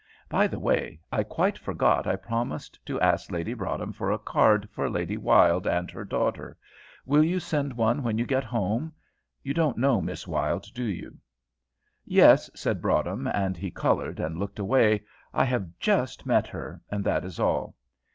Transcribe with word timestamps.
By 0.29 0.47
the 0.47 0.57
way, 0.57 0.99
I 1.11 1.21
quite 1.21 1.59
forgot 1.59 2.07
I 2.07 2.15
promised 2.15 2.83
to 2.87 2.99
ask 2.99 3.29
Lady 3.31 3.53
Broadhem 3.53 3.93
for 3.93 4.09
a 4.09 4.17
card 4.17 4.67
for 4.71 4.89
Lady 4.89 5.15
Wylde 5.15 5.67
and 5.67 5.91
her 5.91 6.03
daughter; 6.03 6.57
will 7.05 7.23
you 7.23 7.39
send 7.39 7.73
one 7.73 8.01
when 8.01 8.17
you 8.17 8.25
get 8.25 8.43
home? 8.43 8.93
You 9.43 9.53
don't 9.53 9.77
know 9.77 10.01
Miss 10.01 10.25
Wylde, 10.25 10.65
do 10.73 10.85
you?" 10.85 11.19
"Yes," 12.03 12.49
said 12.55 12.81
Broadhem, 12.81 13.27
and 13.27 13.55
he 13.55 13.69
coloured 13.69 14.19
and 14.19 14.39
looked 14.39 14.57
away; 14.57 15.03
"I 15.35 15.45
have 15.45 15.69
just 15.79 16.25
met 16.25 16.47
her, 16.47 16.81
and 16.89 17.03
that 17.03 17.23
is 17.23 17.39
all. 17.39 17.75